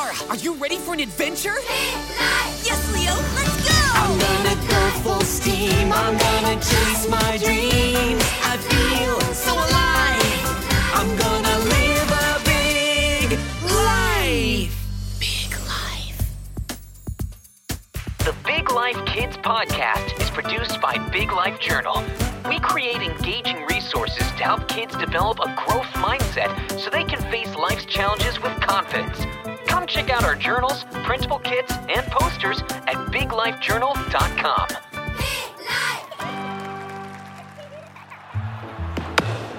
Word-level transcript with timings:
Zara, 0.00 0.30
are 0.30 0.36
you 0.36 0.54
ready 0.54 0.78
for 0.78 0.94
an 0.94 1.00
adventure? 1.00 1.56
Yes, 2.64 2.80
Leo, 2.94 3.12
let's 3.36 3.68
go! 3.68 3.76
I'm 3.92 4.18
gonna 4.18 4.54
go 4.66 4.90
full 5.02 5.20
steam. 5.20 5.92
I'm 5.92 6.16
gonna 6.16 6.54
chase 6.54 7.06
my 7.08 7.36
dreams. 7.36 8.24
I 8.42 8.56
feel 8.70 9.20
so 9.34 9.52
alive. 9.52 10.40
I'm 10.94 11.10
gonna 11.18 11.58
live 11.76 12.10
a 12.12 12.40
big 12.48 13.38
life. 13.66 14.72
Big 15.20 15.50
life. 15.68 16.18
The 18.20 18.34
Big 18.46 18.70
Life 18.70 19.04
Kids 19.04 19.36
podcast 19.36 20.18
is 20.18 20.30
produced 20.30 20.80
by 20.80 20.96
Big 21.10 21.30
Life 21.30 21.60
Journal. 21.60 22.02
We 22.48 22.58
create 22.60 23.02
engaging 23.02 23.66
resources 23.66 24.26
to 24.38 24.44
help 24.44 24.66
kids 24.66 24.96
develop 24.96 25.40
a 25.40 25.54
growth 25.66 25.92
mindset 25.92 26.80
so 26.80 26.88
they 26.88 27.04
can 27.04 27.20
face 27.30 27.54
life's 27.54 27.84
challenges 27.84 28.40
with 28.40 28.58
confidence. 28.62 29.26
Check 29.90 30.08
out 30.08 30.22
our 30.22 30.36
journals, 30.36 30.84
printable 31.02 31.40
kits, 31.40 31.72
and 31.88 32.06
posters 32.12 32.60
at 32.86 32.94
biglifejournal.com. 33.10 34.68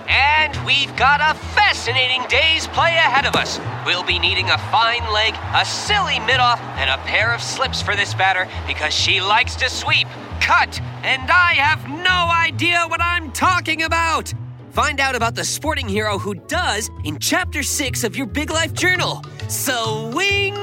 And 0.07 0.66
we've 0.66 0.95
got 0.95 1.20
a 1.20 1.38
fascinating 1.49 2.23
day's 2.30 2.66
play 2.67 2.91
ahead 2.91 3.26
of 3.26 3.35
us. 3.35 3.59
We'll 3.85 4.05
be 4.05 4.20
needing 4.20 4.49
a 4.49 4.57
fine 4.57 5.05
leg, 5.12 5.35
a 5.54 5.66
silly 5.66 6.20
mid-off, 6.20 6.62
and 6.77 6.90
a 6.90 6.98
pair 7.04 7.34
of 7.34 7.41
slips 7.41 7.82
for 7.82 7.98
this 7.98 8.13
batter 8.13 8.48
because 8.66 8.93
she 8.93 9.20
likes 9.20 9.55
to 9.57 9.70
sweep, 9.70 10.07
cut, 10.40 10.79
and 11.04 11.29
I 11.29 11.55
have 11.55 11.90
no 11.90 12.32
idea 12.32 12.85
what 12.88 13.02
I'm 13.02 13.34
talking 13.34 13.84
about. 13.84 14.34
Find 14.71 15.02
out 15.02 15.16
about 15.16 15.35
the 15.35 15.43
sporting 15.43 15.89
hero 15.89 16.17
who 16.17 16.34
does 16.34 16.89
in 17.03 17.20
chapter 17.20 17.62
6 17.62 18.05
of 18.05 18.16
your 18.16 18.25
Big 18.25 18.49
Life 18.49 18.73
Journal. 18.73 19.21
Swing! 19.49 20.55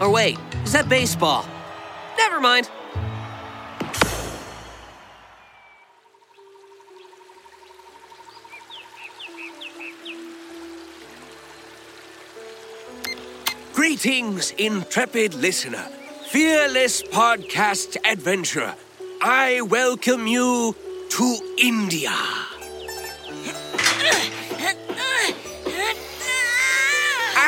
Or 0.00 0.10
wait, 0.10 0.36
is 0.64 0.72
that 0.72 0.88
baseball? 0.88 1.46
Never 2.18 2.40
mind. 2.40 2.68
Greetings, 13.72 14.50
intrepid 14.58 15.34
listener, 15.34 15.86
fearless 16.26 17.04
podcast 17.04 17.96
adventurer. 18.04 18.74
I 19.22 19.60
welcome 19.60 20.26
you 20.26 20.74
to 21.10 21.54
India. 21.62 22.10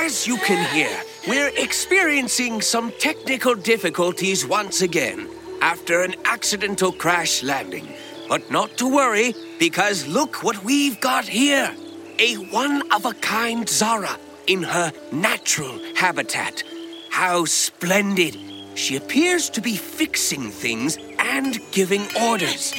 As 0.07 0.25
you 0.25 0.37
can 0.37 0.65
hear, 0.73 1.03
we're 1.27 1.51
experiencing 1.57 2.61
some 2.61 2.93
technical 2.93 3.57
difficulties 3.57 4.47
once 4.47 4.81
again 4.81 5.29
after 5.61 6.03
an 6.03 6.15
accidental 6.27 6.93
crash 6.93 7.43
landing. 7.43 7.89
But 8.29 8.49
not 8.49 8.77
to 8.79 8.87
worry, 8.87 9.35
because 9.59 10.07
look 10.07 10.45
what 10.45 10.63
we've 10.63 11.01
got 11.01 11.25
here 11.25 11.75
a 12.21 12.37
one 12.37 12.89
of 12.93 13.05
a 13.05 13.15
kind 13.15 13.69
Zara 13.69 14.17
in 14.47 14.63
her 14.63 14.93
natural 15.11 15.77
habitat. 15.97 16.63
How 17.11 17.45
splendid! 17.45 18.39
She 18.77 18.95
appears 18.95 19.51
to 19.51 19.61
be 19.61 19.75
fixing 19.75 20.53
things 20.53 20.99
and 21.19 21.59
giving 21.73 22.07
orders. 22.23 22.73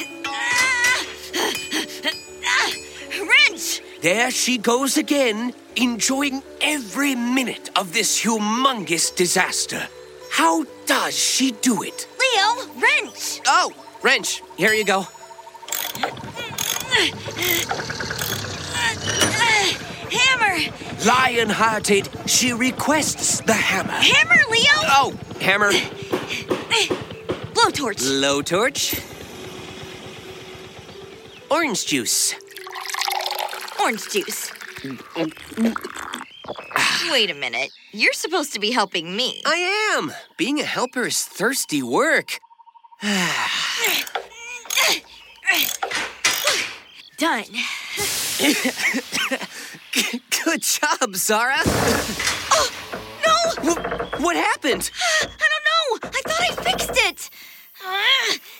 Wrench! 3.20 3.82
There 4.00 4.30
she 4.30 4.56
goes 4.56 4.96
again, 4.96 5.52
enjoying 5.78 6.42
every 6.60 7.14
minute 7.14 7.70
of 7.76 7.92
this 7.92 8.20
humongous 8.22 9.14
disaster. 9.14 9.88
How 10.30 10.64
does 10.86 11.16
she 11.16 11.52
do 11.52 11.82
it? 11.82 12.08
Leo, 12.18 12.66
wrench! 12.80 13.40
Oh, 13.46 13.72
wrench, 14.02 14.42
here 14.56 14.72
you 14.72 14.84
go. 14.84 15.06
Hammer! 20.10 20.72
Lion 21.06 21.48
hearted, 21.48 22.08
she 22.26 22.52
requests 22.52 23.40
the 23.40 23.52
hammer. 23.52 23.92
Hammer, 23.92 24.42
Leo! 24.50 24.78
Oh, 24.90 25.14
hammer, 25.40 25.70
Blowtorch! 27.54 28.00
blowtorch, 28.00 29.02
orange 31.50 31.86
juice. 31.86 32.34
Orange 33.80 34.08
juice. 34.10 34.57
Wait 37.10 37.30
a 37.30 37.34
minute. 37.34 37.70
You're 37.92 38.12
supposed 38.12 38.52
to 38.52 38.60
be 38.60 38.70
helping 38.70 39.16
me. 39.16 39.42
I 39.44 39.96
am. 39.96 40.12
Being 40.36 40.60
a 40.60 40.64
helper 40.64 41.06
is 41.06 41.24
thirsty 41.24 41.82
work. 41.82 42.38
Done. 47.16 47.44
Good 50.44 50.62
job, 50.62 51.14
Zara. 51.16 51.56
Oh, 51.64 52.70
No! 53.26 53.34
Wh- 53.72 54.20
what 54.20 54.36
happened? 54.36 54.90
I 55.22 55.26
don't 55.26 55.64
know! 55.70 56.08
I 56.08 56.22
thought 56.24 56.40
I 56.40 56.54
fixed 56.62 56.90
it! 56.94 57.30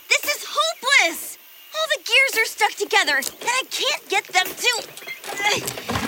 This 0.09 0.25
is 0.37 0.45
hopeless! 0.49 1.39
All 1.75 1.87
the 1.97 2.03
gears 2.03 2.43
are 2.43 2.47
stuck 2.51 2.73
together, 2.73 3.17
and 3.19 3.49
I 3.49 3.63
can't 3.71 4.09
get 4.09 4.25
them 4.29 4.47
to. 4.47 6.08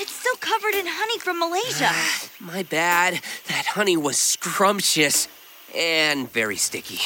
It's 0.00 0.12
still 0.12 0.36
covered 0.36 0.74
in 0.74 0.86
honey 0.86 1.18
from 1.18 1.38
Malaysia. 1.40 1.90
My 2.40 2.62
bad. 2.62 3.20
That 3.48 3.66
honey 3.66 3.96
was 3.96 4.16
scrumptious 4.16 5.28
and 5.74 6.30
very 6.30 6.56
sticky. 6.56 7.00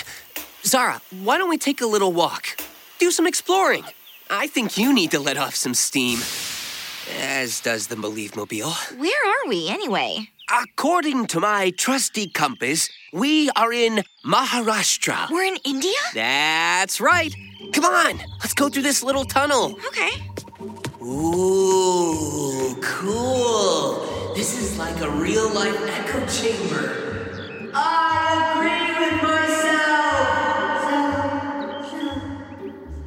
Zara, 0.64 1.00
why 1.22 1.38
don't 1.38 1.48
we 1.48 1.58
take 1.58 1.80
a 1.80 1.86
little 1.86 2.12
walk? 2.12 2.60
Do 2.98 3.10
some 3.10 3.26
exploring. 3.26 3.84
I 4.30 4.46
think 4.46 4.78
you 4.78 4.92
need 4.92 5.10
to 5.10 5.18
let 5.18 5.36
off 5.36 5.54
some 5.54 5.74
steam. 5.74 6.20
As 7.18 7.60
does 7.60 7.88
the 7.88 7.96
Believe 7.96 8.36
Mobile. 8.36 8.72
Where 8.96 9.26
are 9.26 9.48
we, 9.48 9.68
anyway? 9.68 10.28
According 10.52 11.26
to 11.28 11.40
my 11.40 11.70
trusty 11.70 12.28
compass, 12.28 12.88
we 13.12 13.50
are 13.56 13.72
in 13.72 14.04
Maharashtra. 14.24 15.30
We're 15.30 15.44
in 15.44 15.56
India? 15.64 15.98
That's 16.14 17.00
right. 17.00 17.34
Come 17.72 17.84
on, 17.84 18.18
let's 18.40 18.54
go 18.54 18.68
through 18.68 18.82
this 18.82 19.02
little 19.02 19.24
tunnel. 19.24 19.76
Okay. 19.88 20.10
Ooh, 21.02 22.76
cool. 22.82 24.34
This 24.34 24.58
is 24.60 24.78
like 24.78 25.00
a 25.00 25.10
real 25.10 25.52
life 25.52 25.76
echo 25.88 26.24
chamber. 26.26 27.70
I 27.74 28.52
agree 28.54 28.92
with 29.00 29.22
myself. 29.22 30.52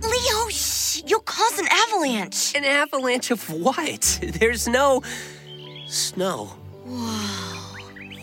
Leo, 0.03 0.49
shh! 0.49 1.03
You'll 1.05 1.19
cause 1.21 1.59
an 1.59 1.67
avalanche. 1.69 2.55
An 2.55 2.63
avalanche 2.63 3.31
of 3.31 3.49
what? 3.49 4.19
There's 4.39 4.67
no 4.67 5.03
snow. 5.87 6.45
Whoa. 6.85 7.55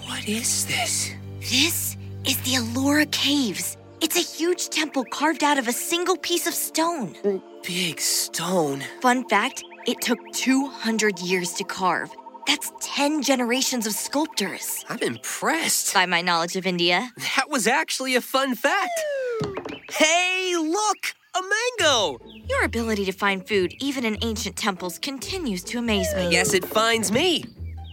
What 0.08 0.28
is 0.28 0.66
this? 0.66 1.12
This 1.40 1.96
is 2.24 2.36
the 2.42 2.54
Ellora 2.54 3.10
Caves. 3.10 3.76
It's 4.02 4.16
a 4.16 4.36
huge 4.36 4.68
temple 4.68 5.04
carved 5.04 5.44
out 5.44 5.58
of 5.58 5.68
a 5.68 5.72
single 5.72 6.16
piece 6.16 6.48
of 6.48 6.54
stone. 6.54 7.14
Big 7.62 8.00
stone. 8.00 8.82
Fun 9.00 9.28
fact 9.28 9.62
it 9.86 10.00
took 10.00 10.18
200 10.32 11.20
years 11.20 11.52
to 11.52 11.62
carve. 11.62 12.10
That's 12.48 12.72
10 12.80 13.22
generations 13.22 13.86
of 13.86 13.92
sculptors. 13.92 14.84
I'm 14.88 14.98
impressed. 14.98 15.94
By 15.94 16.06
my 16.06 16.20
knowledge 16.20 16.56
of 16.56 16.66
India. 16.66 17.12
That 17.36 17.48
was 17.48 17.68
actually 17.68 18.16
a 18.16 18.20
fun 18.20 18.56
fact. 18.56 19.00
Hey, 19.88 20.56
look! 20.56 21.14
A 21.36 21.40
mango! 21.40 22.18
Your 22.48 22.64
ability 22.64 23.04
to 23.04 23.12
find 23.12 23.46
food, 23.46 23.72
even 23.78 24.04
in 24.04 24.18
ancient 24.22 24.56
temples, 24.56 24.98
continues 24.98 25.62
to 25.64 25.78
amaze 25.78 26.12
me. 26.16 26.28
Yes, 26.28 26.54
it 26.54 26.64
finds 26.64 27.12
me. 27.12 27.44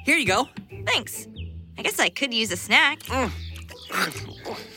Here 0.06 0.18
you 0.18 0.26
go. 0.26 0.50
Thanks. 0.88 1.28
I 1.78 1.84
guess 1.84 2.00
I 2.00 2.10
could 2.10 2.34
use 2.34 2.52
a 2.52 2.58
snack. 2.58 3.00
Mm. 3.04 3.32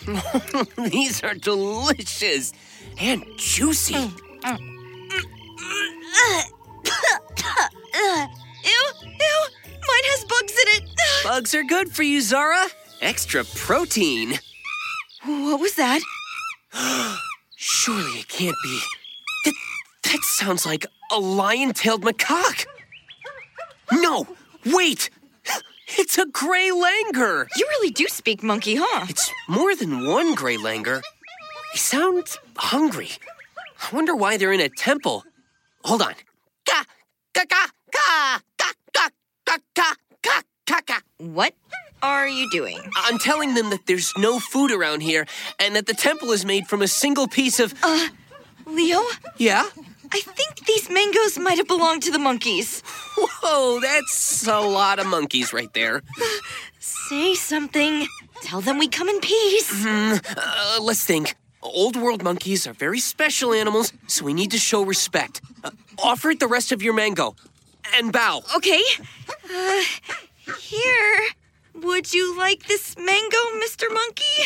These 0.90 1.22
are 1.22 1.34
delicious 1.34 2.52
and 2.98 3.24
juicy. 3.36 3.94
Mm, 3.94 4.18
mm. 4.42 4.72
Ugh. 6.14 6.46
ew, 8.64 8.84
ew. 9.04 9.46
Mine 9.88 10.06
has 10.10 10.24
bugs 10.24 10.52
in 10.52 10.82
it. 10.82 10.90
Bugs 11.24 11.54
are 11.54 11.64
good 11.64 11.92
for 11.92 12.02
you, 12.02 12.20
Zara. 12.20 12.66
Extra 13.00 13.44
protein. 13.44 14.38
What 15.24 15.60
was 15.60 15.74
that? 15.74 16.00
Surely 17.56 18.20
it 18.20 18.28
can't 18.28 18.56
be. 18.62 18.80
That, 19.44 19.54
that 20.04 20.22
sounds 20.22 20.66
like 20.66 20.86
a 21.10 21.18
lion 21.18 21.72
tailed 21.72 22.02
macaque. 22.02 22.66
No, 23.92 24.26
wait! 24.66 25.10
It's 25.98 26.18
a 26.18 26.26
gray 26.26 26.70
langur! 26.70 27.46
You 27.56 27.66
really 27.68 27.90
do 27.90 28.06
speak 28.08 28.42
monkey, 28.42 28.76
huh? 28.78 29.06
It's 29.08 29.30
more 29.48 29.74
than 29.74 30.06
one 30.06 30.34
gray 30.34 30.56
langur. 30.56 31.02
They 31.72 31.78
sound 31.78 32.26
hungry. 32.56 33.10
I 33.80 33.94
wonder 33.94 34.14
why 34.14 34.36
they're 34.36 34.52
in 34.52 34.60
a 34.60 34.68
temple. 34.68 35.24
Hold 35.84 36.02
on. 36.02 36.14
Ka, 36.66 36.84
ka, 37.34 37.44
ka, 37.48 37.66
ka, 37.92 38.40
ka. 38.58 38.72
ka, 38.94 39.08
ka, 39.74 39.94
ka, 40.22 40.42
ka, 40.66 40.80
ka. 40.86 41.00
What 41.18 41.54
are 42.02 42.28
you 42.28 42.50
doing? 42.50 42.80
I'm 42.96 43.18
telling 43.18 43.54
them 43.54 43.70
that 43.70 43.86
there's 43.86 44.12
no 44.16 44.38
food 44.38 44.70
around 44.70 45.00
here 45.00 45.26
and 45.58 45.76
that 45.76 45.86
the 45.86 45.94
temple 45.94 46.32
is 46.32 46.44
made 46.44 46.66
from 46.66 46.82
a 46.82 46.88
single 46.88 47.28
piece 47.28 47.60
of. 47.60 47.74
Uh, 47.82 48.08
Leo, 48.66 49.02
yeah? 49.38 49.64
I 50.10 50.20
think 50.20 50.66
these 50.66 50.90
mangoes 50.90 51.38
might 51.38 51.58
have 51.58 51.68
belonged 51.68 52.02
to 52.04 52.10
the 52.10 52.18
monkeys. 52.18 52.82
Whoa, 53.16 53.80
that's 53.80 54.46
a 54.46 54.60
lot 54.60 54.98
of 54.98 55.06
monkeys 55.06 55.52
right 55.52 55.72
there. 55.74 56.02
Say 56.80 57.34
something. 57.34 58.06
Tell 58.42 58.60
them 58.60 58.78
we 58.78 58.88
come 58.88 59.08
in 59.08 59.20
peace. 59.20 59.84
Uh, 59.86 60.18
let's 60.80 61.04
think. 61.04 61.36
Old 61.62 61.94
world 61.96 62.24
monkeys 62.24 62.66
are 62.66 62.72
very 62.72 62.98
special 62.98 63.52
animals, 63.52 63.92
so 64.08 64.24
we 64.24 64.34
need 64.34 64.50
to 64.50 64.58
show 64.58 64.82
respect. 64.82 65.40
Uh, 65.62 65.70
offer 66.02 66.30
it 66.30 66.40
the 66.40 66.48
rest 66.48 66.72
of 66.72 66.82
your 66.82 66.92
mango. 66.94 67.36
And 67.94 68.12
bow. 68.12 68.42
Okay. 68.56 68.82
Uh, 69.54 69.82
here. 70.58 71.26
Would 71.74 72.12
you 72.12 72.36
like 72.36 72.64
this 72.66 72.96
mango, 72.96 73.36
Mr. 73.64 73.92
Monkey? 73.92 74.42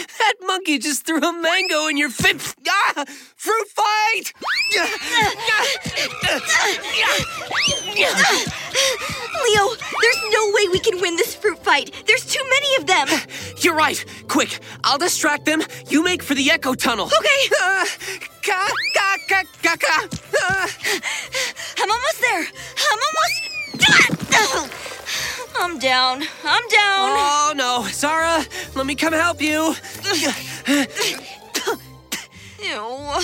That 0.18 0.34
monkey 0.46 0.78
just 0.78 1.06
threw 1.06 1.18
a 1.18 1.32
mango 1.32 1.86
in 1.86 1.96
your 1.96 2.10
face. 2.10 2.54
Ah! 2.72 3.04
Fruit 3.36 3.68
fight! 3.68 4.32
Leo, 9.44 9.74
there's 10.00 10.22
no 10.30 10.52
way 10.54 10.68
we 10.70 10.78
can 10.78 11.00
win 11.00 11.16
this 11.16 11.34
fruit 11.34 11.58
fight. 11.64 11.90
There's 12.06 12.24
too 12.24 12.42
many 12.48 12.76
of 12.76 12.86
them. 12.86 13.08
You're 13.58 13.74
right. 13.74 14.04
Quick, 14.28 14.60
I'll 14.84 14.98
distract 14.98 15.46
them. 15.46 15.62
You 15.88 16.04
make 16.04 16.22
for 16.22 16.34
the 16.34 16.50
echo 16.50 16.74
tunnel. 16.74 17.06
Okay. 17.06 17.54
Uh, 17.60 17.86
ka, 18.42 18.68
ka, 18.94 19.09
Let 28.80 28.86
me 28.86 28.94
come 28.94 29.12
help 29.12 29.42
you. 29.42 29.74
Ew. 32.62 33.20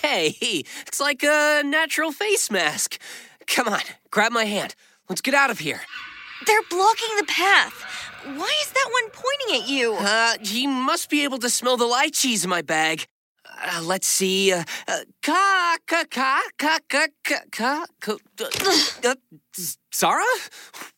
Hey, 0.00 0.64
it's 0.86 0.98
like 0.98 1.22
a 1.22 1.62
natural 1.62 2.10
face 2.10 2.50
mask. 2.50 2.98
Come 3.46 3.68
on, 3.68 3.82
grab 4.10 4.32
my 4.32 4.46
hand. 4.46 4.74
Let's 5.10 5.20
get 5.20 5.34
out 5.34 5.50
of 5.50 5.58
here. 5.58 5.82
They're 6.46 6.62
blocking 6.70 7.16
the 7.18 7.26
path. 7.26 7.84
Why 8.24 8.50
is 8.62 8.70
that 8.70 8.88
one 8.90 9.10
pointing 9.10 9.62
at 9.62 9.68
you? 9.68 9.92
Uh, 9.92 10.36
he 10.40 10.66
must 10.66 11.10
be 11.10 11.22
able 11.22 11.36
to 11.40 11.50
smell 11.50 11.76
the 11.76 11.84
lychees 11.84 12.42
in 12.42 12.48
my 12.48 12.62
bag. 12.62 13.04
Uh, 13.62 13.82
let's 13.82 14.06
see. 14.06 14.54
Uh, 14.54 14.64
uh 14.88 15.00
ka 15.20 15.76
ka 15.86 16.04
ka 16.10 16.40
ka 16.56 16.78
ka 16.88 17.08
ka 17.22 17.84
ka. 18.00 18.16
Uh, 18.40 18.46
uh, 19.04 19.14
Zara, 19.94 20.24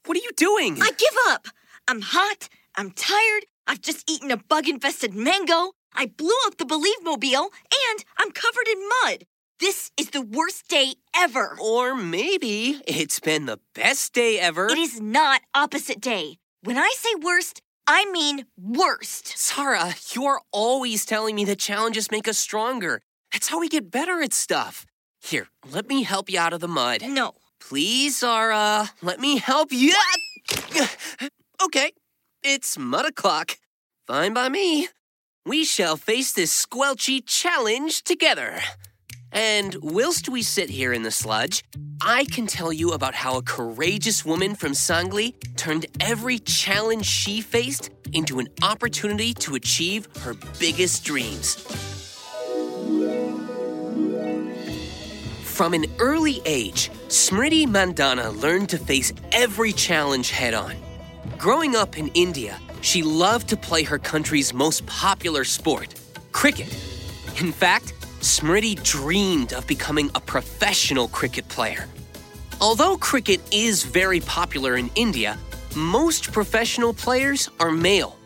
what 0.05 0.17
are 0.17 0.23
you 0.23 0.31
doing? 0.37 0.81
I 0.81 0.93
give 0.93 1.17
up. 1.27 1.49
I'm 1.89 2.03
hot. 2.03 2.49
I'm 2.77 2.93
tired. 2.93 3.47
I've 3.67 3.81
just 3.81 4.09
eaten 4.09 4.31
a 4.31 4.37
bug 4.37 4.69
infested 4.69 5.15
mango. 5.15 5.73
I 5.95 6.07
blew 6.07 6.37
up 6.47 6.57
the 6.59 6.65
Believe 6.65 7.03
Mobile, 7.03 7.51
and 7.89 8.05
I'm 8.19 8.31
covered 8.31 8.69
in 8.71 8.89
mud. 9.03 9.27
This 9.59 9.91
is 9.97 10.11
the 10.11 10.21
worst 10.23 10.69
day 10.69 10.95
ever. 11.17 11.57
Or 11.61 11.95
maybe 11.95 12.81
it's 12.87 13.19
been 13.21 13.47
the 13.47 13.59
best 13.75 14.13
day 14.13 14.39
ever. 14.39 14.69
It 14.69 14.79
is 14.79 15.01
not 15.01 15.41
opposite 15.55 16.01
day. 16.01 16.37
When 16.63 16.77
I 16.77 16.93
say 16.97 17.11
worst, 17.23 17.63
I 17.87 18.05
mean 18.11 18.45
worst. 18.61 19.39
Zara, 19.39 19.95
you're 20.13 20.43
always 20.53 21.07
telling 21.07 21.35
me 21.35 21.45
that 21.47 21.59
challenges 21.59 22.11
make 22.11 22.29
us 22.29 22.37
stronger. 22.39 23.01
That's 23.33 23.49
how 23.49 23.59
we 23.59 23.69
get 23.69 23.91
better 23.91 24.21
at 24.23 24.35
stuff. 24.35 24.85
Here, 25.23 25.49
let 25.73 25.89
me 25.89 26.03
help 26.03 26.29
you 26.31 26.39
out 26.39 26.53
of 26.53 26.61
the 26.61 26.69
mud. 26.69 27.03
No. 27.03 27.33
Please, 27.59 28.19
Zara, 28.19 28.91
let 29.03 29.19
me 29.19 29.39
help 29.39 29.73
you. 29.73 29.95
Okay, 31.65 31.91
it's 32.49 32.79
mud 32.79 33.05
o'clock. 33.05 33.59
Fine 34.07 34.33
by 34.33 34.49
me. 34.49 34.89
We 35.45 35.65
shall 35.65 35.97
face 35.97 36.33
this 36.33 36.53
squelchy 36.65 37.21
challenge 37.27 38.05
together. 38.05 38.61
And 39.33 39.75
whilst 39.83 40.29
we 40.29 40.43
sit 40.43 40.71
here 40.71 40.93
in 40.93 41.03
the 41.03 41.11
sludge, 41.11 41.65
I 42.01 42.25
can 42.27 42.47
tell 42.47 42.73
you 42.73 42.93
about 42.93 43.17
how 43.17 43.37
a 43.37 43.43
courageous 43.43 44.25
woman 44.25 44.55
from 44.55 44.73
Sangli 44.73 45.35
turned 45.57 45.87
every 45.99 46.39
challenge 46.39 47.05
she 47.05 47.41
faced 47.41 47.91
into 48.13 48.39
an 48.39 48.47
opportunity 48.63 49.35
to 49.35 49.57
achieve 49.57 50.07
her 50.21 50.35
biggest 50.61 51.05
dreams. 51.05 51.57
From 55.43 55.75
an 55.75 55.87
early 55.99 56.41
age, 56.45 56.91
Smriti 57.09 57.67
Mandhana 57.67 58.41
learned 58.41 58.69
to 58.69 58.79
face 58.79 59.13
every 59.33 59.73
challenge 59.73 60.31
head 60.31 60.55
on. 60.55 60.86
Growing 61.39 61.77
up 61.77 61.99
in 61.99 62.09
India, 62.15 62.59
she 62.81 63.03
loved 63.03 63.49
to 63.49 63.57
play 63.59 63.83
her 63.83 63.99
country's 63.99 64.55
most 64.55 64.87
popular 64.87 65.45
sport, 65.45 65.95
cricket. 66.33 66.73
In 67.39 67.53
fact, 67.53 67.93
Smriti 68.21 68.83
dreamed 68.83 69.53
of 69.53 69.67
becoming 69.67 70.11
a 70.15 70.21
professional 70.21 71.09
cricket 71.09 71.47
player. 71.49 71.87
Although 72.61 72.97
cricket 72.97 73.41
is 73.53 73.83
very 73.83 74.21
popular 74.21 74.77
in 74.77 74.91
India, 74.95 75.37
most 75.77 76.33
professional 76.33 76.95
players 76.95 77.51
are 77.61 77.71
male. 77.71 78.17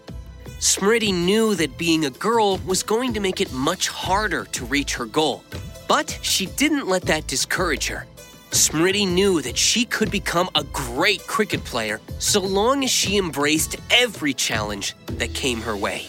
Smriti 0.61 1.13
knew 1.13 1.57
that 1.57 1.77
being 1.77 2.05
a 2.05 2.11
girl 2.11 2.59
was 2.59 2.85
going 2.85 3.13
to 3.15 3.21
make 3.21 3.41
it 3.41 3.53
much 3.53 3.89
harder 3.89 4.45
to 4.53 4.65
reach 4.67 4.95
her 4.95 5.07
goal. 5.07 5.43
But 5.89 6.17
she 6.23 6.47
didn't 6.47 6.87
let 6.87 7.03
that 7.03 7.27
discourage 7.27 7.89
her. 7.89 8.07
Smriti 8.51 9.07
knew 9.07 9.41
that 9.43 9.57
she 9.57 9.85
could 9.85 10.11
become 10.11 10.51
a 10.57 10.65
great 10.65 11.25
cricket 11.27 11.65
player 11.65 12.01
so 12.19 12.41
long 12.41 12.83
as 12.83 12.91
she 12.91 13.17
embraced 13.17 13.77
every 13.91 14.35
challenge 14.35 14.95
that 15.07 15.33
came 15.35 15.61
her 15.61 15.77
way. 15.77 16.07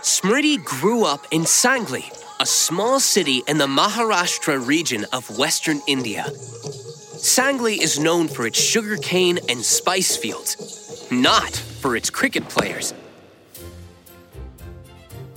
Smriti 0.00 0.62
grew 0.64 1.04
up 1.04 1.26
in 1.30 1.42
Sangli, 1.42 2.04
a 2.40 2.46
small 2.46 2.98
city 2.98 3.42
in 3.46 3.58
the 3.58 3.66
Maharashtra 3.66 4.66
region 4.66 5.04
of 5.12 5.38
western 5.38 5.80
India. 5.86 6.24
Sangli 6.28 7.78
is 7.78 7.98
known 7.98 8.28
for 8.28 8.46
its 8.46 8.58
sugarcane 8.58 9.38
and 9.48 9.62
spice 9.62 10.16
fields, 10.16 11.06
not 11.10 11.54
for 11.54 11.94
its 11.96 12.08
cricket 12.08 12.48
players. 12.48 12.92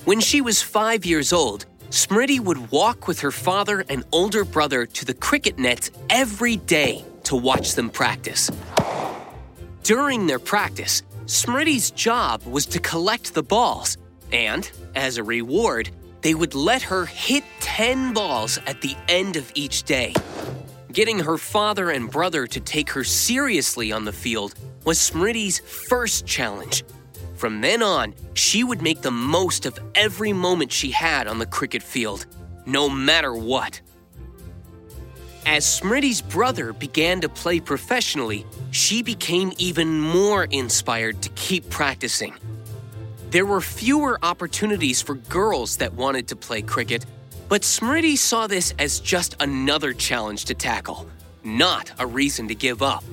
When 0.05 0.21
she 0.21 0.39
was 0.39 0.61
five 0.61 1.05
years 1.05 1.33
old, 1.33 1.65
Smriti 1.89 2.37
would 2.37 2.69
walk 2.69 3.07
with 3.07 3.21
her 3.21 3.31
father 3.31 3.85
and 3.87 4.03
older 4.11 4.43
brother 4.43 4.85
to 4.85 5.05
the 5.05 5.13
cricket 5.13 5.57
nets 5.57 5.89
every 6.09 6.57
day 6.57 7.05
to 7.23 7.35
watch 7.37 7.75
them 7.75 7.89
practice. 7.89 8.51
During 9.83 10.27
their 10.27 10.39
practice, 10.39 11.03
Smriti's 11.27 11.91
job 11.91 12.43
was 12.45 12.65
to 12.67 12.79
collect 12.81 13.33
the 13.33 13.43
balls, 13.43 13.97
and 14.33 14.69
as 14.95 15.17
a 15.17 15.23
reward, 15.23 15.89
they 16.21 16.35
would 16.35 16.55
let 16.55 16.81
her 16.81 17.05
hit 17.05 17.45
10 17.61 18.13
balls 18.13 18.59
at 18.67 18.81
the 18.81 18.97
end 19.07 19.37
of 19.37 19.49
each 19.55 19.83
day. 19.83 20.13
Getting 20.91 21.19
her 21.19 21.37
father 21.37 21.89
and 21.91 22.11
brother 22.11 22.47
to 22.47 22.59
take 22.59 22.89
her 22.89 23.05
seriously 23.05 23.93
on 23.93 24.03
the 24.03 24.11
field 24.11 24.55
was 24.83 24.97
Smriti's 24.97 25.59
first 25.59 26.25
challenge. 26.25 26.83
From 27.37 27.61
then 27.61 27.83
on, 27.83 28.15
she 28.33 28.63
would 28.63 28.81
make 28.81 29.03
the 29.03 29.11
most 29.11 29.67
of 29.67 29.79
every 29.93 30.33
moment 30.33 30.71
she 30.71 30.89
had 30.89 31.27
on 31.27 31.37
the 31.37 31.45
cricket 31.45 31.83
field, 31.83 32.25
no 32.65 32.89
matter 32.89 33.35
what. 33.35 33.79
As 35.45 35.63
Smriti's 35.63 36.21
brother 36.21 36.73
began 36.73 37.21
to 37.21 37.29
play 37.29 37.59
professionally, 37.59 38.43
she 38.71 39.03
became 39.03 39.53
even 39.59 40.01
more 40.01 40.45
inspired 40.45 41.21
to 41.21 41.29
keep 41.29 41.69
practicing. 41.69 42.33
There 43.29 43.45
were 43.45 43.61
fewer 43.61 44.17
opportunities 44.23 45.01
for 45.01 45.13
girls 45.13 45.77
that 45.77 45.93
wanted 45.93 46.27
to 46.29 46.35
play 46.35 46.63
cricket, 46.63 47.05
but 47.49 47.61
Smriti 47.61 48.17
saw 48.17 48.47
this 48.47 48.73
as 48.79 48.99
just 48.99 49.35
another 49.39 49.93
challenge 49.93 50.45
to 50.45 50.55
tackle, 50.55 51.07
not 51.43 51.91
a 51.99 52.07
reason 52.07 52.47
to 52.47 52.55
give 52.55 52.81
up. 52.81 53.03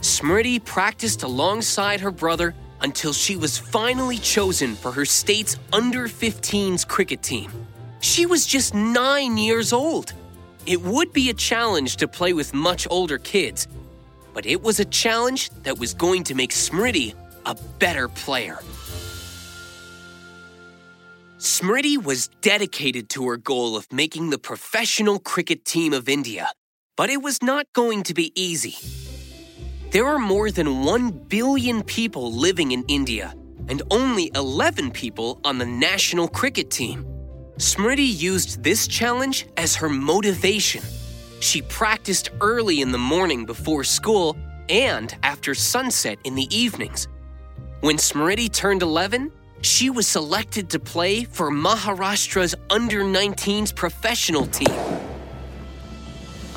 Smriti 0.00 0.64
practiced 0.64 1.24
alongside 1.24 2.00
her 2.00 2.12
brother 2.12 2.54
until 2.80 3.12
she 3.12 3.36
was 3.36 3.58
finally 3.58 4.18
chosen 4.18 4.74
for 4.74 4.92
her 4.92 5.04
state's 5.04 5.56
under 5.72 6.08
15s 6.08 6.86
cricket 6.86 7.22
team. 7.22 7.50
She 8.00 8.26
was 8.26 8.46
just 8.46 8.74
nine 8.74 9.36
years 9.36 9.72
old. 9.72 10.12
It 10.66 10.80
would 10.82 11.12
be 11.12 11.30
a 11.30 11.34
challenge 11.34 11.96
to 11.96 12.08
play 12.08 12.32
with 12.32 12.54
much 12.54 12.86
older 12.90 13.18
kids, 13.18 13.66
but 14.34 14.46
it 14.46 14.62
was 14.62 14.80
a 14.80 14.84
challenge 14.84 15.50
that 15.62 15.78
was 15.78 15.94
going 15.94 16.24
to 16.24 16.34
make 16.34 16.50
Smriti 16.50 17.14
a 17.46 17.56
better 17.78 18.08
player. 18.08 18.58
Smriti 21.38 22.02
was 22.02 22.28
dedicated 22.40 23.08
to 23.10 23.28
her 23.28 23.36
goal 23.36 23.76
of 23.76 23.92
making 23.92 24.30
the 24.30 24.38
professional 24.38 25.18
cricket 25.18 25.64
team 25.64 25.92
of 25.92 26.08
India, 26.08 26.50
but 26.96 27.10
it 27.10 27.22
was 27.22 27.42
not 27.42 27.66
going 27.72 28.02
to 28.02 28.12
be 28.12 28.32
easy. 28.34 28.76
There 29.90 30.06
are 30.06 30.18
more 30.18 30.50
than 30.50 30.84
1 30.84 31.10
billion 31.28 31.82
people 31.82 32.30
living 32.30 32.72
in 32.72 32.84
India 32.88 33.34
and 33.68 33.80
only 33.90 34.30
11 34.34 34.90
people 34.90 35.40
on 35.44 35.56
the 35.56 35.64
national 35.64 36.28
cricket 36.28 36.70
team. 36.70 37.06
Smriti 37.56 38.20
used 38.20 38.62
this 38.62 38.86
challenge 38.86 39.46
as 39.56 39.76
her 39.76 39.88
motivation. 39.88 40.82
She 41.40 41.62
practiced 41.62 42.28
early 42.42 42.82
in 42.82 42.92
the 42.92 42.98
morning 42.98 43.46
before 43.46 43.82
school 43.82 44.36
and 44.68 45.16
after 45.22 45.54
sunset 45.54 46.18
in 46.24 46.34
the 46.34 46.54
evenings. 46.54 47.08
When 47.80 47.96
Smriti 47.96 48.52
turned 48.52 48.82
11, 48.82 49.32
she 49.62 49.88
was 49.88 50.06
selected 50.06 50.68
to 50.68 50.78
play 50.78 51.24
for 51.24 51.50
Maharashtra's 51.50 52.54
under 52.68 53.04
19s 53.04 53.74
professional 53.74 54.46
team. 54.48 55.07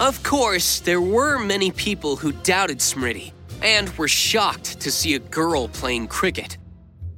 Of 0.02 0.24
course, 0.24 0.80
there 0.80 1.00
were 1.00 1.38
many 1.38 1.70
people 1.70 2.16
who 2.16 2.32
doubted 2.32 2.80
Smriti 2.80 3.34
and 3.62 3.88
were 4.00 4.08
shocked 4.08 4.80
to 4.80 4.90
see 4.90 5.14
a 5.14 5.20
girl 5.20 5.68
playing 5.68 6.08
cricket. 6.08 6.58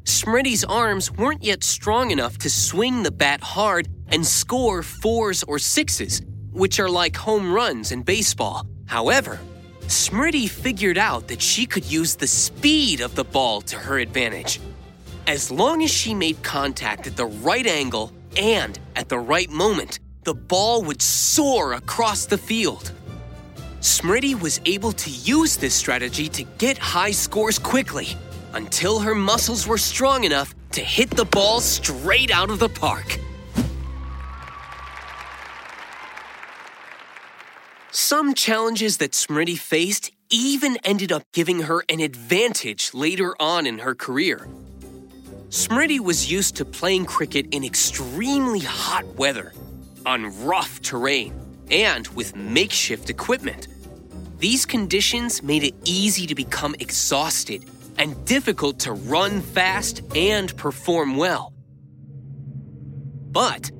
Smriti's 0.03 0.65
arms 0.65 1.09
weren't 1.09 1.45
yet 1.45 1.63
strong 1.63 2.11
enough 2.11 2.37
to 2.39 2.49
swing 2.49 3.01
the 3.01 3.09
bat 3.09 3.39
hard 3.41 3.87
and 4.09 4.27
score 4.27 4.83
fours 4.83 5.43
or 5.43 5.59
sixes, 5.59 6.21
which 6.51 6.77
are 6.77 6.89
like 6.89 7.15
home 7.15 7.53
runs 7.53 7.93
in 7.93 8.01
baseball. 8.03 8.67
However, 8.85 9.39
Smriti 9.87 10.49
figured 10.49 10.97
out 10.97 11.29
that 11.29 11.41
she 11.41 11.65
could 11.65 11.85
use 11.85 12.17
the 12.17 12.27
speed 12.27 12.99
of 12.99 13.15
the 13.15 13.23
ball 13.23 13.61
to 13.61 13.77
her 13.77 13.97
advantage. 13.97 14.59
As 15.25 15.49
long 15.49 15.83
as 15.83 15.89
she 15.89 16.13
made 16.13 16.43
contact 16.43 17.07
at 17.07 17.15
the 17.15 17.27
right 17.27 17.65
angle 17.65 18.11
and 18.35 18.77
at 18.97 19.07
the 19.07 19.19
right 19.19 19.49
moment, 19.49 20.01
the 20.23 20.33
ball 20.33 20.81
would 20.83 21.01
soar 21.01 21.73
across 21.73 22.25
the 22.25 22.37
field. 22.37 22.91
Smriti 23.79 24.39
was 24.39 24.61
able 24.65 24.91
to 24.93 25.09
use 25.09 25.57
this 25.57 25.73
strategy 25.73 26.29
to 26.29 26.43
get 26.57 26.77
high 26.77 27.11
scores 27.11 27.59
quickly 27.59 28.15
until 28.53 28.99
her 28.99 29.15
muscles 29.15 29.67
were 29.67 29.77
strong 29.77 30.23
enough 30.23 30.53
to 30.71 30.81
hit 30.81 31.09
the 31.11 31.25
ball 31.25 31.59
straight 31.59 32.31
out 32.31 32.49
of 32.49 32.59
the 32.59 32.69
park. 32.69 33.19
Some 37.91 38.33
challenges 38.33 38.97
that 38.97 39.11
Smriti 39.11 39.57
faced 39.57 40.11
even 40.29 40.77
ended 40.83 41.11
up 41.11 41.23
giving 41.31 41.61
her 41.61 41.83
an 41.89 41.99
advantage 41.99 42.93
later 42.93 43.35
on 43.39 43.65
in 43.67 43.79
her 43.79 43.93
career. 43.93 44.47
Smriti 45.49 45.99
was 45.99 46.31
used 46.31 46.55
to 46.55 46.65
playing 46.65 47.05
cricket 47.05 47.45
in 47.51 47.63
extremely 47.63 48.61
hot 48.61 49.05
weather, 49.15 49.53
on 50.05 50.45
rough 50.45 50.81
terrain, 50.81 51.33
and 51.71 52.07
with 52.09 52.35
makeshift 52.35 53.09
equipment. 53.09 53.67
These 54.37 54.65
conditions 54.65 55.41
made 55.41 55.63
it 55.63 55.73
easy 55.85 56.27
to 56.27 56.35
become 56.35 56.75
exhausted 56.79 57.65
and 57.97 58.25
difficult 58.25 58.79
to 58.79 58.93
run 58.93 59.41
fast 59.41 60.01
and 60.15 60.55
perform 60.57 61.17
well. 61.17 61.53
But 63.31 63.71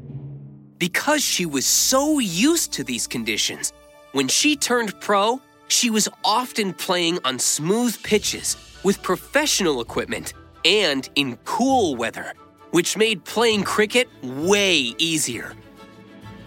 because 0.77 1.23
she 1.23 1.45
was 1.45 1.65
so 1.65 2.19
used 2.19 2.73
to 2.73 2.83
these 2.83 3.07
conditions, 3.07 3.73
when 4.13 4.27
she 4.27 4.55
turned 4.55 4.99
pro, 4.99 5.41
she 5.67 5.89
was 5.89 6.07
often 6.23 6.73
playing 6.73 7.19
on 7.25 7.39
smooth 7.39 8.01
pitches 8.03 8.57
with 8.83 9.01
professional 9.01 9.81
equipment 9.81 10.33
and 10.65 11.09
in 11.15 11.37
cool 11.45 11.95
weather, 11.95 12.33
which 12.71 12.97
made 12.97 13.23
playing 13.25 13.63
cricket 13.63 14.07
way 14.23 14.93
easier. 14.97 15.53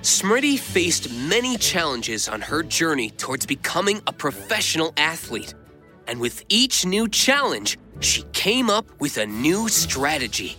Smriti 0.07 0.57
faced 0.57 1.13
many 1.13 1.57
challenges 1.57 2.29
on 2.29 2.41
her 2.41 2.63
journey 2.63 3.11
towards 3.11 3.45
becoming 3.45 4.01
a 4.07 4.13
professional 4.13 4.95
athlete. 4.97 5.53
And 6.07 6.21
with 6.21 6.45
each 6.49 6.87
new 6.87 7.09
challenge, 7.09 7.77
she 7.99 8.23
came 8.33 8.71
up 8.71 8.87
with 9.01 9.19
a 9.19 9.27
new 9.27 9.69
strategy. 9.69 10.57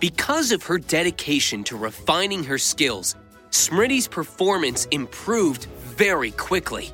Because 0.00 0.50
of 0.50 0.62
her 0.62 0.78
dedication 0.78 1.62
to 1.64 1.76
refining 1.76 2.42
her 2.44 2.56
skills, 2.56 3.16
Smriti's 3.50 4.08
performance 4.08 4.86
improved 4.86 5.66
very 5.98 6.30
quickly. 6.30 6.90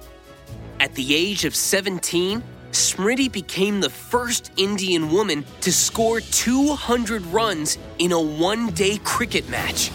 At 0.81 0.93
the 0.97 1.15
age 1.15 1.45
of 1.45 1.55
17, 1.55 2.43
Smriti 2.73 3.31
became 3.31 3.81
the 3.81 3.91
first 3.91 4.50
Indian 4.57 5.09
woman 5.12 5.45
to 5.61 5.73
score 5.73 6.19
200 6.19 7.25
runs 7.27 7.79
in 8.00 8.11
a 8.11 8.21
one 8.21 8.71
day 8.73 8.99
cricket 9.05 9.49
match. 9.49 9.93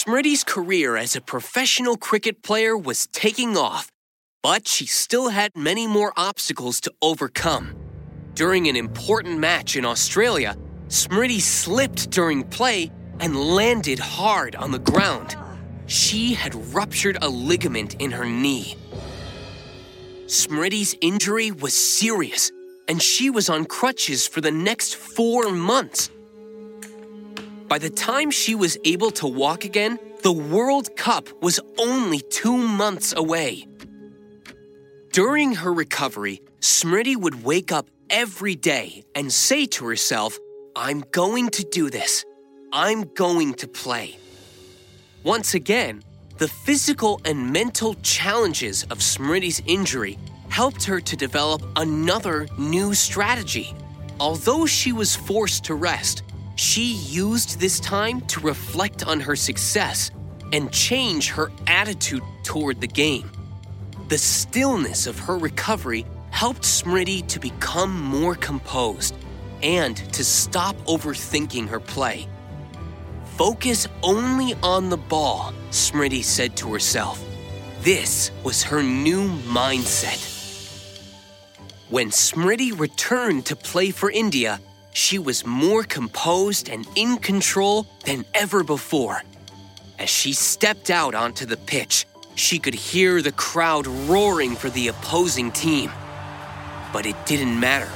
Smriti's 0.00 0.44
career 0.44 0.96
as 0.96 1.14
a 1.14 1.20
professional 1.20 1.94
cricket 1.94 2.42
player 2.42 2.74
was 2.74 3.06
taking 3.08 3.54
off, 3.54 3.90
but 4.42 4.66
she 4.66 4.86
still 4.86 5.28
had 5.28 5.54
many 5.54 5.86
more 5.86 6.14
obstacles 6.16 6.80
to 6.80 6.90
overcome. 7.02 7.74
During 8.32 8.66
an 8.66 8.76
important 8.76 9.38
match 9.38 9.76
in 9.76 9.84
Australia, 9.84 10.56
Smriti 10.88 11.38
slipped 11.38 12.08
during 12.08 12.44
play 12.44 12.90
and 13.18 13.36
landed 13.36 13.98
hard 13.98 14.56
on 14.56 14.70
the 14.70 14.78
ground. 14.78 15.36
She 15.84 16.32
had 16.32 16.54
ruptured 16.74 17.18
a 17.20 17.28
ligament 17.28 17.96
in 17.98 18.10
her 18.12 18.24
knee. 18.24 18.78
Smriti's 20.24 20.96
injury 21.02 21.50
was 21.50 21.74
serious, 21.74 22.50
and 22.88 23.02
she 23.02 23.28
was 23.28 23.50
on 23.50 23.66
crutches 23.66 24.26
for 24.26 24.40
the 24.40 24.50
next 24.50 24.96
four 24.96 25.50
months. 25.50 26.08
By 27.70 27.78
the 27.78 27.88
time 27.88 28.32
she 28.32 28.56
was 28.56 28.76
able 28.84 29.12
to 29.12 29.28
walk 29.28 29.64
again, 29.64 30.00
the 30.24 30.32
World 30.32 30.96
Cup 30.96 31.28
was 31.40 31.60
only 31.78 32.18
two 32.18 32.56
months 32.58 33.14
away. 33.16 33.68
During 35.12 35.54
her 35.54 35.72
recovery, 35.72 36.42
Smriti 36.58 37.14
would 37.16 37.44
wake 37.44 37.70
up 37.70 37.88
every 38.10 38.56
day 38.56 39.04
and 39.14 39.32
say 39.32 39.66
to 39.66 39.86
herself, 39.86 40.36
I'm 40.74 41.04
going 41.12 41.48
to 41.50 41.62
do 41.62 41.90
this. 41.90 42.24
I'm 42.72 43.04
going 43.14 43.54
to 43.62 43.68
play. 43.68 44.18
Once 45.22 45.54
again, 45.54 46.02
the 46.38 46.48
physical 46.48 47.20
and 47.24 47.52
mental 47.52 47.94
challenges 48.02 48.82
of 48.90 48.98
Smriti's 48.98 49.62
injury 49.64 50.18
helped 50.48 50.82
her 50.82 51.00
to 51.02 51.16
develop 51.16 51.62
another 51.76 52.48
new 52.58 52.94
strategy. 52.94 53.72
Although 54.18 54.66
she 54.66 54.90
was 54.90 55.14
forced 55.14 55.62
to 55.66 55.76
rest, 55.76 56.24
she 56.60 56.92
used 56.92 57.58
this 57.58 57.80
time 57.80 58.20
to 58.20 58.38
reflect 58.38 59.06
on 59.06 59.18
her 59.18 59.34
success 59.34 60.10
and 60.52 60.70
change 60.70 61.30
her 61.30 61.50
attitude 61.66 62.22
toward 62.42 62.82
the 62.82 62.86
game. 62.86 63.30
The 64.08 64.18
stillness 64.18 65.06
of 65.06 65.18
her 65.20 65.38
recovery 65.38 66.04
helped 66.30 66.60
Smriti 66.60 67.26
to 67.28 67.40
become 67.40 67.98
more 67.98 68.34
composed 68.34 69.14
and 69.62 69.96
to 70.12 70.22
stop 70.22 70.76
overthinking 70.84 71.66
her 71.66 71.80
play. 71.80 72.28
Focus 73.38 73.88
only 74.02 74.52
on 74.62 74.90
the 74.90 74.98
ball, 74.98 75.54
Smriti 75.70 76.22
said 76.22 76.56
to 76.58 76.74
herself. 76.74 77.24
This 77.80 78.32
was 78.44 78.62
her 78.64 78.82
new 78.82 79.30
mindset. 79.48 80.20
When 81.88 82.10
Smriti 82.10 82.78
returned 82.78 83.46
to 83.46 83.56
play 83.56 83.90
for 83.92 84.10
India, 84.10 84.60
she 84.92 85.18
was 85.18 85.46
more 85.46 85.82
composed 85.82 86.68
and 86.68 86.86
in 86.96 87.18
control 87.18 87.86
than 88.04 88.24
ever 88.34 88.62
before. 88.64 89.22
As 89.98 90.08
she 90.08 90.32
stepped 90.32 90.90
out 90.90 91.14
onto 91.14 91.46
the 91.46 91.56
pitch, 91.56 92.06
she 92.34 92.58
could 92.58 92.74
hear 92.74 93.22
the 93.22 93.32
crowd 93.32 93.86
roaring 93.86 94.56
for 94.56 94.70
the 94.70 94.88
opposing 94.88 95.52
team. 95.52 95.90
But 96.92 97.06
it 97.06 97.26
didn't 97.26 97.58
matter. 97.58 97.90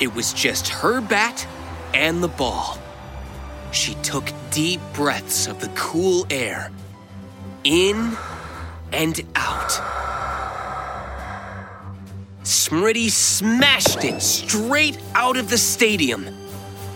It 0.00 0.14
was 0.14 0.32
just 0.32 0.68
her 0.68 1.00
bat 1.00 1.46
and 1.94 2.22
the 2.22 2.28
ball. 2.28 2.78
She 3.72 3.94
took 3.96 4.32
deep 4.50 4.80
breaths 4.94 5.46
of 5.46 5.60
the 5.60 5.68
cool 5.74 6.26
air, 6.30 6.70
in 7.64 8.16
and 8.92 9.20
out. 9.34 9.97
Smriti 12.48 13.10
smashed 13.10 14.04
it 14.04 14.22
straight 14.22 14.98
out 15.14 15.36
of 15.36 15.50
the 15.50 15.58
stadium. 15.58 16.26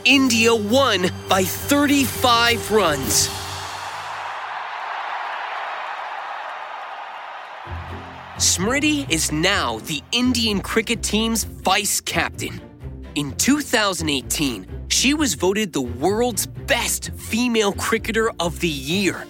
India 0.07 0.55
won 0.55 1.11
by 1.29 1.45
35 1.45 2.73
runs. 2.73 3.29
Smriti 8.39 9.07
is 9.11 9.31
now 9.31 9.79
the 9.81 10.03
Indian 10.13 10.63
cricket 10.63 11.03
team's 11.03 11.45
vice 11.45 12.01
captain. 12.01 12.59
In 13.15 13.33
2018, 13.33 14.67
she 14.89 15.13
was 15.13 15.35
voted 15.35 15.75
the 15.75 15.83
world's 15.83 16.47
best 16.47 17.11
female 17.11 17.75
cricketer 17.75 18.33
of 18.41 18.59
the 18.61 18.69
year. 18.69 19.27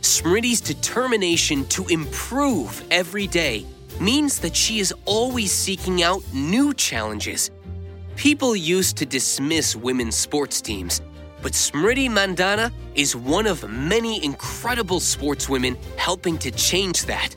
Smriti's 0.00 0.62
determination 0.62 1.66
to 1.66 1.86
improve 1.88 2.82
every 2.90 3.26
day 3.26 3.66
means 4.00 4.40
that 4.40 4.54
she 4.54 4.78
is 4.78 4.94
always 5.04 5.52
seeking 5.52 6.02
out 6.02 6.22
new 6.32 6.74
challenges. 6.74 7.50
People 8.16 8.56
used 8.56 8.96
to 8.96 9.06
dismiss 9.06 9.76
women's 9.76 10.16
sports 10.16 10.60
teams, 10.60 11.00
but 11.42 11.52
Smriti 11.52 12.08
Mandhana 12.08 12.72
is 12.94 13.14
one 13.14 13.46
of 13.46 13.68
many 13.68 14.24
incredible 14.24 15.00
sportswomen 15.00 15.76
helping 15.96 16.38
to 16.38 16.50
change 16.50 17.04
that. 17.06 17.36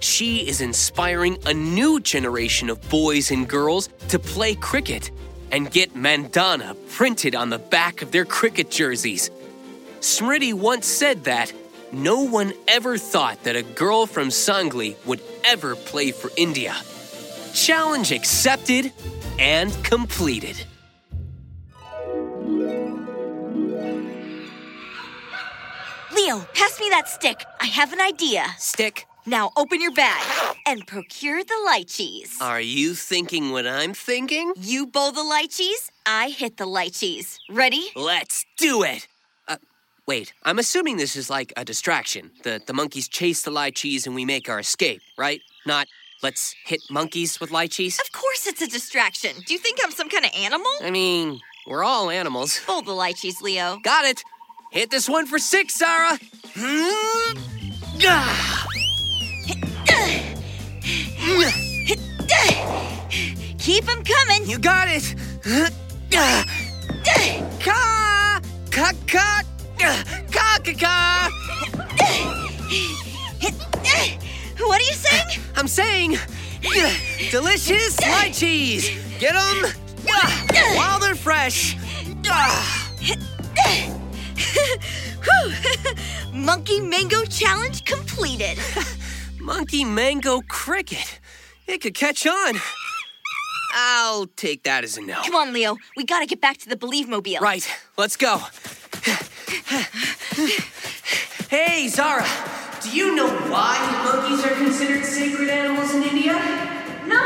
She 0.00 0.46
is 0.46 0.60
inspiring 0.60 1.38
a 1.46 1.54
new 1.54 2.00
generation 2.00 2.68
of 2.68 2.80
boys 2.88 3.30
and 3.30 3.48
girls 3.48 3.88
to 4.08 4.18
play 4.18 4.54
cricket 4.54 5.10
and 5.50 5.70
get 5.70 5.94
Mandhana 5.94 6.76
printed 6.90 7.34
on 7.34 7.48
the 7.48 7.58
back 7.58 8.02
of 8.02 8.10
their 8.10 8.24
cricket 8.24 8.70
jerseys. 8.70 9.30
Smriti 10.00 10.52
once 10.52 10.86
said 10.86 11.24
that 11.24 11.52
no 11.92 12.22
one 12.22 12.52
ever 12.66 12.98
thought 12.98 13.42
that 13.44 13.56
a 13.56 13.62
girl 13.62 14.06
from 14.06 14.28
Sangli 14.28 14.96
would 15.06 15.20
ever 15.44 15.76
play 15.76 16.10
for 16.12 16.30
India. 16.36 16.74
Challenge 17.52 18.12
accepted 18.12 18.92
and 19.38 19.72
completed. 19.84 20.56
Leo, 26.14 26.40
pass 26.54 26.78
me 26.80 26.88
that 26.90 27.08
stick. 27.08 27.44
I 27.60 27.66
have 27.66 27.92
an 27.92 28.00
idea. 28.00 28.46
Stick, 28.58 29.06
Now 29.26 29.50
open 29.56 29.80
your 29.80 29.92
bag 29.92 30.22
and 30.66 30.86
procure 30.86 31.42
the 31.42 31.58
lychees. 31.68 32.40
are 32.40 32.60
you 32.60 32.94
thinking 32.94 33.50
what 33.52 33.66
I'm 33.66 33.94
thinking? 33.94 34.52
You 34.56 34.86
bowl 34.86 35.12
the 35.12 35.22
lychees, 35.22 35.90
I 36.06 36.28
hit 36.30 36.56
the 36.58 36.66
lychees. 36.66 37.38
Ready? 37.50 37.88
Let's 37.96 38.44
do 38.58 38.82
it! 38.82 39.08
Wait, 40.06 40.34
I'm 40.42 40.58
assuming 40.58 40.98
this 40.98 41.16
is 41.16 41.30
like 41.30 41.52
a 41.56 41.64
distraction. 41.64 42.30
The, 42.42 42.60
the 42.66 42.74
monkeys 42.74 43.08
chase 43.08 43.42
the 43.42 43.50
lychees 43.50 44.04
and 44.06 44.14
we 44.14 44.26
make 44.26 44.50
our 44.50 44.60
escape, 44.60 45.00
right? 45.16 45.40
Not 45.64 45.86
let's 46.22 46.54
hit 46.66 46.82
monkeys 46.90 47.40
with 47.40 47.50
lychees? 47.50 47.98
Of 47.98 48.12
course 48.12 48.46
it's 48.46 48.60
a 48.60 48.66
distraction. 48.66 49.30
Do 49.46 49.54
you 49.54 49.58
think 49.58 49.78
I'm 49.82 49.90
some 49.90 50.10
kind 50.10 50.26
of 50.26 50.30
animal? 50.36 50.70
I 50.82 50.90
mean, 50.90 51.40
we're 51.66 51.84
all 51.84 52.10
animals. 52.10 52.60
Bowl 52.66 52.82
the 52.82 52.92
lychees, 52.92 53.40
Leo. 53.40 53.78
Got 53.82 54.04
it! 54.04 54.22
Hit 54.72 54.90
this 54.90 55.08
one 55.08 55.26
for 55.26 55.38
six, 55.38 55.78
Zara! 55.78 56.18
Keep 63.58 63.86
them 63.86 64.04
coming. 64.04 64.46
You 64.46 64.58
got 64.58 64.88
it! 64.88 65.14
Ka! 67.60 68.40
Ka 68.70 68.92
ka! 69.06 69.42
Ka 69.84 70.56
ka 70.64 70.72
ka! 70.80 71.28
What 74.60 74.80
are 74.80 74.84
you 74.84 74.94
saying? 74.94 75.40
I'm 75.56 75.68
saying, 75.68 76.16
delicious 77.30 77.96
lychees! 77.96 78.88
Get 79.18 79.34
them 79.34 79.72
while 80.76 80.98
they're 81.00 81.14
fresh! 81.14 81.76
Monkey 86.32 86.80
Mango 86.80 87.24
Challenge 87.24 87.84
completed. 87.84 88.58
Monkey 89.38 89.84
Mango 89.84 90.40
Cricket. 90.48 91.20
It 91.66 91.82
could 91.82 91.94
catch 91.94 92.26
on. 92.26 92.54
I'll 93.74 94.28
take 94.28 94.62
that 94.62 94.82
as 94.84 94.96
a 94.96 95.02
no. 95.02 95.20
Come 95.24 95.34
on, 95.34 95.52
Leo. 95.52 95.76
We 95.94 96.04
gotta 96.04 96.24
get 96.26 96.40
back 96.40 96.56
to 96.58 96.68
the 96.70 96.76
Believe 96.76 97.06
Mobile. 97.06 97.40
Right, 97.40 97.68
let's 97.98 98.16
go. 98.16 98.40
Hey, 101.48 101.88
Zara, 101.88 102.26
do 102.82 102.90
you 102.90 103.14
know 103.14 103.28
why 103.48 103.78
monkeys 104.04 104.44
are 104.44 104.54
considered 104.56 105.04
sacred 105.04 105.48
animals 105.48 105.94
in 105.94 106.02
India? 106.02 106.32
No. 107.06 107.20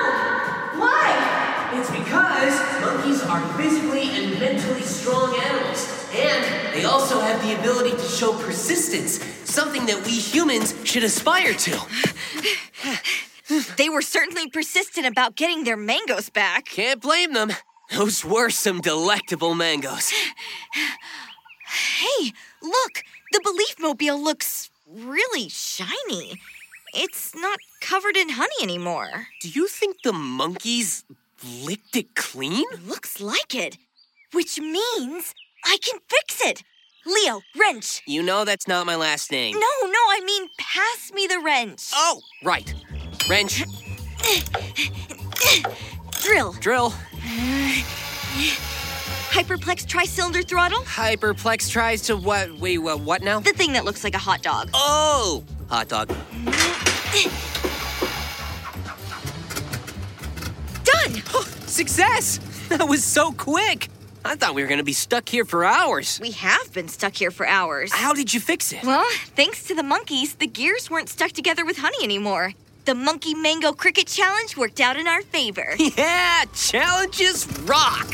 Why? 0.79 1.71
It's 1.73 1.91
because 1.91 2.55
monkeys 2.81 3.23
are 3.23 3.43
physically 3.57 4.11
and 4.11 4.39
mentally 4.39 4.83
strong 4.83 5.35
animals, 5.37 5.89
and 6.15 6.75
they 6.75 6.85
also 6.85 7.21
have 7.21 7.43
the 7.43 7.59
ability 7.59 7.91
to 7.97 8.09
show 8.09 8.33
persistence, 8.33 9.23
something 9.45 9.87
that 9.87 10.05
we 10.05 10.13
humans 10.13 10.75
should 10.85 11.05
aspire 11.05 11.55
to. 11.55 11.81
They 13.77 13.89
were 13.89 14.03
certainly 14.03 14.49
persistent 14.51 15.07
about 15.07 15.37
getting 15.37 15.65
their 15.65 15.77
mangoes 15.77 16.29
back. 16.29 16.67
Can't 16.67 17.01
blame 17.01 17.33
them. 17.33 17.53
Those 17.91 18.25
were 18.25 18.51
some 18.51 18.83
delectable 18.83 19.55
mangoes. 19.55 20.13
Hey, 21.69 22.33
look. 22.63 23.03
The 23.33 23.41
Believe 23.43 23.77
Mobile 23.79 24.23
looks 24.23 24.71
really 24.91 25.49
shiny. 25.49 26.41
It's 26.95 27.35
not 27.35 27.59
covered 27.83 28.17
in 28.17 28.31
honey 28.31 28.55
anymore. 28.63 29.27
Do 29.43 29.49
you 29.51 29.69
think 29.69 30.03
the 30.03 30.13
monkeys 30.13 31.05
licked 31.65 31.97
it 31.97 32.15
clean? 32.15 32.65
Looks 32.87 33.21
like 33.21 33.55
it. 33.55 33.77
Which 34.33 34.59
means 34.59 35.35
I 35.65 35.77
can 35.83 36.01
fix 36.09 36.41
it. 36.45 36.63
Leo, 37.07 37.41
wrench. 37.59 38.03
You 38.07 38.23
know 38.23 38.45
that's 38.45 38.69
not 38.69 38.87
my 38.87 38.97
last 38.97 39.31
name. 39.31 39.55
No, 39.55 39.61
no, 39.61 39.99
I 40.11 40.21
mean 40.25 40.49
pass 40.59 41.13
me 41.13 41.27
the 41.27 41.41
wrench. 41.41 41.91
Oh, 41.95 42.21
right. 42.45 42.73
Wrench, 43.29 43.63
Drill. 46.23 46.53
drill, 46.61 46.93
Hyperplex 49.31 49.87
tri-cylinder 49.87 50.43
throttle. 50.43 50.81
hyperplex 50.81 51.71
tries 51.71 52.03
to 52.03 52.17
what? 52.17 52.51
Wait, 52.59 52.79
what, 52.79 53.01
what 53.01 53.23
now? 53.23 53.41
The 53.41 53.53
thing 53.53 53.73
that 53.75 53.85
looks 53.85 54.03
like 54.03 54.15
a 54.15 54.19
hot 54.19 54.43
dog. 54.43 54.71
Oh, 54.75 55.45
hot 55.69 55.89
dog. 55.89 56.09
Done. 60.85 61.23
Oh, 61.35 61.47
success! 61.67 62.39
That 62.69 62.89
was 62.89 63.05
so 63.05 63.33
quick. 63.33 63.89
I 64.25 64.35
thought 64.35 64.55
we 64.55 64.63
were 64.63 64.69
gonna 64.69 64.83
be 64.83 64.93
stuck 64.93 65.29
here 65.29 65.45
for 65.45 65.65
hours. 65.65 66.19
We 66.21 66.33
have 66.33 66.73
been 66.73 66.89
stuck 66.89 67.15
here 67.15 67.31
for 67.31 67.47
hours. 67.47 67.93
How 67.93 68.15
did 68.15 68.33
you 68.35 68.41
fix 68.41 68.73
it? 68.73 68.83
Well, 68.83 69.07
thanks 69.37 69.65
to 69.65 69.75
the 69.75 69.83
monkeys, 69.83 70.35
the 70.35 70.47
gears 70.47 70.91
weren't 70.91 71.09
stuck 71.09 71.33
together 71.33 71.65
with 71.65 71.77
honey 71.79 72.03
anymore. 72.03 72.55
The 72.87 72.95
Monkey 72.95 73.35
Mango 73.35 73.73
Cricket 73.73 74.07
Challenge 74.07 74.57
worked 74.57 74.81
out 74.81 74.97
in 74.97 75.07
our 75.07 75.21
favor. 75.23 75.75
Yeah, 75.97 76.45
challenges 76.55 77.47
rock. 77.61 78.07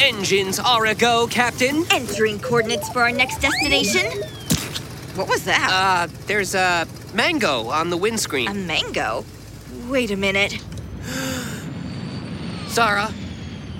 Engines 0.00 0.58
are 0.58 0.86
a 0.86 0.94
go, 0.94 1.26
Captain. 1.26 1.84
Entering 1.90 2.38
coordinates 2.38 2.88
for 2.90 3.00
our 3.00 3.12
next 3.12 3.40
destination. 3.40 4.06
What 5.14 5.28
was 5.28 5.44
that? 5.44 5.70
Uh, 5.72 6.12
there's 6.26 6.54
a 6.54 6.86
mango 7.14 7.68
on 7.68 7.88
the 7.90 7.96
windscreen. 7.96 8.48
a 8.48 8.54
mango? 8.54 9.24
Wait 9.88 10.10
a 10.10 10.16
minute. 10.16 10.58
Zara, 12.68 13.12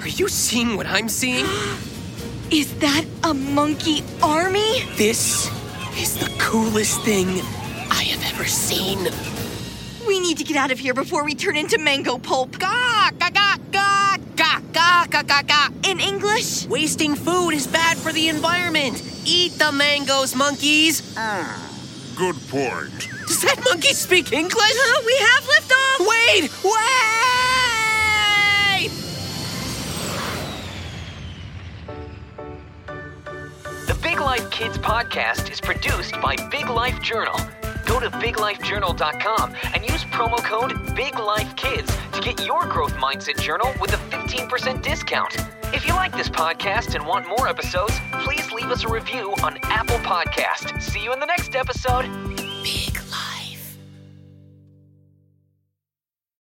are 0.01 0.09
you 0.09 0.29
seeing 0.29 0.77
what 0.77 0.87
I'm 0.87 1.09
seeing? 1.09 1.45
Is 2.51 2.73
that 2.79 3.05
a 3.25 3.35
monkey 3.35 4.05
army? 4.23 4.85
This 4.97 5.51
is 6.01 6.17
the 6.17 6.33
coolest 6.39 7.01
thing 7.03 7.27
I 7.91 8.05
have 8.05 8.23
ever 8.35 8.45
seen. 8.45 9.09
We 10.07 10.21
need 10.21 10.39
to 10.39 10.45
get 10.45 10.57
out 10.57 10.71
of 10.71 10.79
here 10.79 10.95
before 10.95 11.25
we 11.25 11.35
turn 11.35 11.57
into 11.57 11.77
mango 11.79 12.19
pulp. 12.19 12.57
Ga, 12.61 13.11
ga, 13.19 13.31
ga, 13.31 13.56
ga, 13.56 13.56
ga, 14.77 15.07
ga, 15.09 15.23
ga, 15.23 15.23
ga, 15.23 15.43
ga. 15.43 15.91
In 15.91 16.01
English? 16.01 16.67
Wasting 16.67 17.15
food 17.15 17.53
is 17.53 17.67
bad 17.67 17.97
for 17.97 18.13
the 18.13 18.29
environment. 18.29 19.03
Eat 19.25 19.53
the 19.59 19.73
mangoes, 19.73 20.35
monkeys. 20.35 21.15
Ah. 21.17 21.63
Good 22.15 22.37
point. 22.49 23.09
Does 23.27 23.41
that 23.43 23.59
monkey 23.65 23.95
speak 23.95 24.33
English? 24.33 24.77
Uh, 24.87 25.01
we 25.07 25.17
have 25.29 25.45
liftoff! 25.53 25.99
Wait, 26.13 26.51
wait! 26.65 26.77
The 33.87 33.95
Big 34.03 34.21
Life 34.21 34.51
Kids 34.51 34.79
podcast 34.79 35.51
is 35.51 35.61
produced 35.61 36.21
by 36.21 36.37
Big 36.51 36.69
Life 36.69 37.01
Journal. 37.01 37.39
Go 37.87 38.01
to 38.01 38.11
biglifejournal.com 38.11 39.55
and 39.75 39.83
use 39.89 40.05
promo 40.05 40.39
code 40.39 40.73
BIGLIFEKIDS 40.97 42.13
to 42.13 42.21
get 42.21 42.45
your 42.45 42.67
growth 42.67 42.95
mindset 42.95 43.41
journal 43.41 43.73
with 43.81 43.93
a 43.93 43.97
15% 43.97 44.83
discount. 44.83 45.37
If 45.73 45.87
you 45.87 45.95
like 45.95 46.13
this 46.17 46.29
podcast 46.29 46.95
and 46.95 47.07
want 47.07 47.29
more 47.29 47.49
episodes, 47.49 47.95
please 48.21 48.51
leave 48.53 48.71
us 48.71 48.85
a 48.85 48.89
review 48.89 49.35
on 49.43 49.59
Apple 49.65 49.99
Podcast. 49.99 50.83
See 50.83 51.03
you 51.03 51.13
in 51.13 51.21
the 51.21 51.27
next 51.27 51.55
episode. 51.55 52.07
Big 52.63 53.06